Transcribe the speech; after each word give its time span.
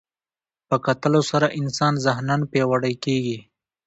په 0.67 0.75
کتلو 0.85 1.21
سره 1.31 1.47
انسان 1.59 1.93
ذهناً 2.05 2.35
پیاوړی 2.51 2.95
کېږي 3.03 3.37